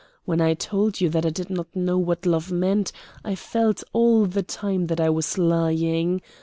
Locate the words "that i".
1.09-1.29, 4.87-5.11